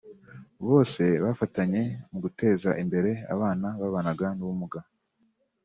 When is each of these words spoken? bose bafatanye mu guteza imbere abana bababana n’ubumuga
bose 0.67 1.03
bafatanye 1.23 1.81
mu 2.09 2.17
guteza 2.23 2.69
imbere 2.83 3.11
abana 3.33 3.67
bababana 3.79 4.11
n’ubumuga 4.37 4.79